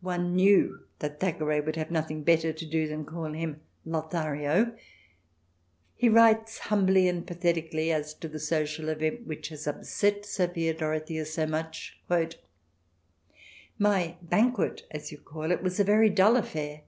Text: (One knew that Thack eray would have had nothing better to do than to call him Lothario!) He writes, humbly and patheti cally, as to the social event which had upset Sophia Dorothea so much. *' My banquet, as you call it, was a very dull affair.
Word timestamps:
(One 0.00 0.34
knew 0.34 0.80
that 0.98 1.20
Thack 1.20 1.38
eray 1.40 1.60
would 1.64 1.76
have 1.76 1.86
had 1.86 1.92
nothing 1.92 2.24
better 2.24 2.52
to 2.52 2.66
do 2.66 2.88
than 2.88 3.04
to 3.04 3.10
call 3.12 3.32
him 3.32 3.60
Lothario!) 3.84 4.76
He 5.94 6.08
writes, 6.08 6.58
humbly 6.58 7.06
and 7.06 7.24
patheti 7.24 7.70
cally, 7.70 7.92
as 7.92 8.14
to 8.14 8.26
the 8.26 8.40
social 8.40 8.88
event 8.88 9.28
which 9.28 9.50
had 9.50 9.64
upset 9.68 10.26
Sophia 10.26 10.74
Dorothea 10.74 11.24
so 11.24 11.46
much. 11.46 12.00
*' 12.78 13.78
My 13.78 14.16
banquet, 14.22 14.88
as 14.90 15.12
you 15.12 15.18
call 15.18 15.52
it, 15.52 15.62
was 15.62 15.78
a 15.78 15.84
very 15.84 16.10
dull 16.10 16.36
affair. 16.36 16.80